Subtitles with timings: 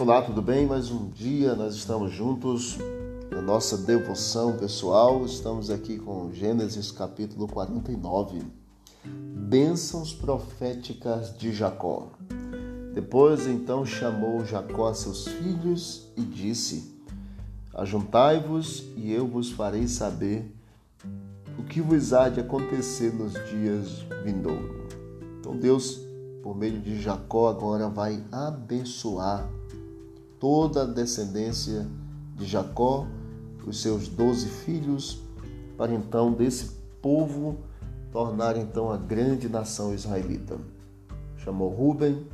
[0.00, 0.66] Olá, tudo bem?
[0.66, 2.78] Mais um dia nós estamos juntos
[3.30, 5.26] na nossa devoção pessoal.
[5.26, 8.40] Estamos aqui com Gênesis capítulo 49.
[9.04, 12.12] Bênçãos proféticas de Jacó.
[12.94, 16.98] Depois então chamou Jacó a seus filhos e disse:
[17.74, 20.50] Ajuntai-vos e eu vos farei saber
[21.58, 24.94] o que vos há de acontecer nos dias vindouros.
[25.38, 26.00] Então Deus,
[26.42, 29.46] por meio de Jacó, agora vai abençoar
[30.40, 31.86] toda a descendência
[32.34, 33.06] de Jacó,
[33.66, 35.22] os seus doze filhos,
[35.76, 37.58] para então desse povo
[38.10, 40.58] tornar então a grande nação israelita.
[41.36, 42.26] Chamou Ruben,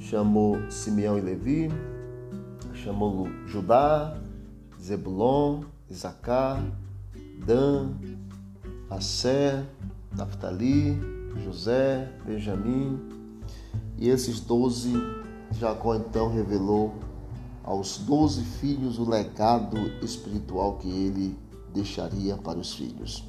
[0.00, 1.70] chamou Simeão e Levi,
[2.74, 4.18] chamou Judá,
[4.82, 6.62] Zebulon, Isacar,
[7.46, 7.90] Dan,
[8.90, 9.64] Assé,
[10.16, 10.98] Naphtali,
[11.44, 12.98] José, Benjamim.
[13.96, 14.92] E esses doze,
[15.58, 16.92] Jacó então revelou
[17.62, 21.38] aos doze filhos o legado espiritual que ele
[21.72, 23.24] deixaria para os filhos.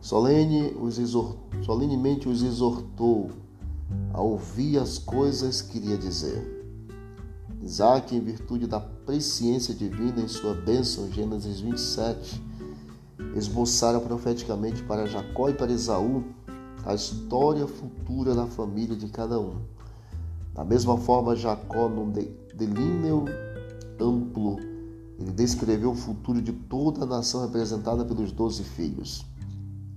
[0.00, 3.30] Solene os exortou, solenemente os exortou
[4.12, 6.58] a ouvir as coisas que queria dizer.
[7.62, 12.42] Isaac, em virtude da presciência divina em sua bênção, Gênesis 27,
[13.36, 16.24] esboçara profeticamente para Jacó e para Esaú
[16.84, 19.56] a história futura da família de cada um.
[20.54, 23.24] Da mesma forma, Jacó, num delíneo
[24.00, 24.58] amplo,
[25.18, 29.24] ele descreveu o futuro de toda a nação representada pelos doze filhos.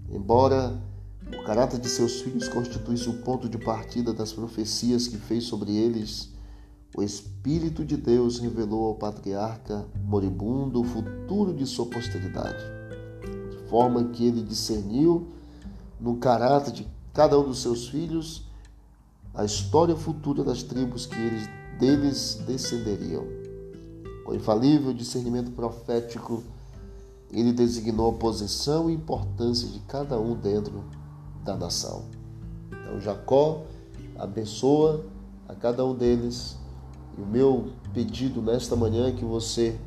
[0.09, 0.79] Embora
[1.27, 5.75] o caráter de seus filhos constituísse o ponto de partida das profecias que fez sobre
[5.75, 6.31] eles,
[6.95, 12.63] o Espírito de Deus revelou ao patriarca moribundo o futuro de sua posteridade,
[13.49, 15.29] de forma que ele discerniu
[15.99, 18.45] no caráter de cada um dos seus filhos
[19.33, 23.25] a história futura das tribos que eles deles descenderiam.
[24.23, 26.43] Com infalível discernimento profético,
[27.31, 30.83] ele designou a posição e importância de cada um dentro
[31.43, 32.05] da nação.
[32.71, 33.63] Então Jacó
[34.17, 35.03] abençoa
[35.47, 36.57] a cada um deles.
[37.17, 39.77] E o meu pedido nesta manhã é que você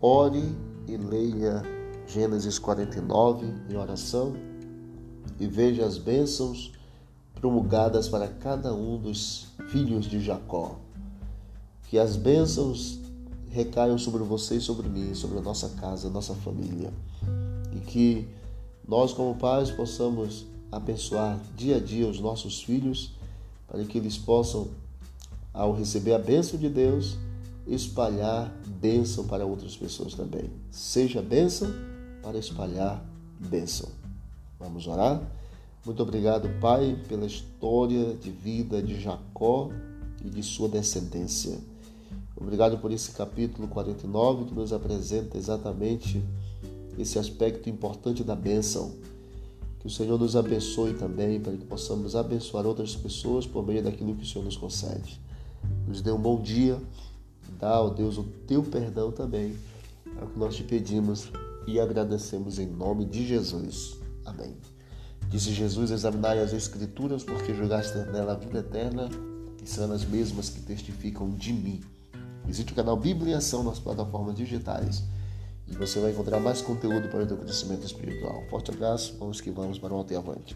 [0.00, 0.56] ore
[0.86, 1.62] e leia
[2.06, 4.34] Gênesis 49 em oração
[5.38, 6.72] e veja as bênçãos
[7.42, 10.76] promulgadas para cada um dos filhos de Jacó.
[11.88, 13.00] Que as bênçãos
[13.50, 16.92] recaiam sobre você e sobre mim, sobre a nossa casa, nossa família.
[17.72, 18.28] E que
[18.86, 23.12] nós, como pais, possamos abençoar dia a dia os nossos filhos,
[23.66, 24.68] para que eles possam,
[25.52, 27.16] ao receber a bênção de Deus,
[27.66, 30.48] espalhar bênção para outras pessoas também.
[30.70, 31.68] Seja bênção
[32.22, 33.04] para espalhar
[33.40, 33.88] bênção.
[34.60, 35.20] Vamos orar?
[35.84, 39.68] Muito obrigado, Pai, pela história de vida de Jacó
[40.24, 41.58] e de sua descendência.
[42.36, 46.22] Obrigado por esse capítulo 49 que nos apresenta exatamente
[46.96, 48.92] esse aspecto importante da bênção.
[49.80, 54.14] Que o Senhor nos abençoe também para que possamos abençoar outras pessoas por meio daquilo
[54.14, 55.20] que o Senhor nos concede.
[55.88, 56.80] Nos dê um bom dia,
[57.58, 59.56] dá, ó Deus, o teu perdão também.
[60.16, 61.28] É o que nós te pedimos
[61.66, 63.96] e agradecemos em nome de Jesus.
[64.24, 64.54] Amém.
[65.32, 69.08] Disse Jesus: Examinai as Escrituras, porque julgaste nela a vida eterna,
[69.62, 71.80] e são as mesmas que testificam de mim.
[72.44, 75.02] Visite o canal Bíblia Ação nas plataformas digitais
[75.72, 78.44] e você vai encontrar mais conteúdo para o teu crescimento espiritual.
[78.50, 80.54] Forte abraço, vamos que vamos para ontem avante.